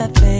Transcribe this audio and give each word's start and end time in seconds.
that 0.00 0.14
place. 0.14 0.39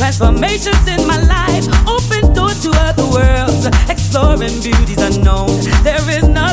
transformations 0.00 0.80
in 0.88 1.06
my 1.06 1.20
life, 1.36 1.66
open 1.86 2.32
door 2.32 2.48
to 2.48 2.70
other 2.88 3.04
worlds, 3.12 3.66
exploring 3.90 4.56
beauties 4.62 4.96
unknown. 5.08 5.52
There 5.84 6.04
is 6.16 6.26
none. 6.26 6.49